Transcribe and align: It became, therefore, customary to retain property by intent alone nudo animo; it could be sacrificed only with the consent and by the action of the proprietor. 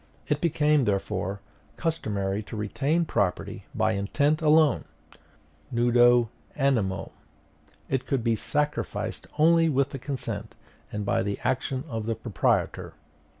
It 0.27 0.41
became, 0.41 0.85
therefore, 0.85 1.41
customary 1.77 2.41
to 2.45 2.57
retain 2.57 3.05
property 3.05 3.65
by 3.75 3.91
intent 3.91 4.41
alone 4.41 4.85
nudo 5.71 6.29
animo; 6.55 7.11
it 7.87 8.07
could 8.07 8.23
be 8.23 8.35
sacrificed 8.35 9.27
only 9.37 9.69
with 9.69 9.89
the 9.91 9.99
consent 9.99 10.55
and 10.91 11.05
by 11.05 11.21
the 11.21 11.37
action 11.43 11.83
of 11.87 12.07
the 12.07 12.15
proprietor. 12.15 12.95